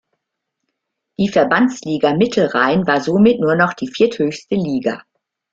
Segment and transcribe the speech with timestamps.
[1.19, 5.03] Die Verbandsliga Mittelrhein war somit nur noch die vierthöchste Liga.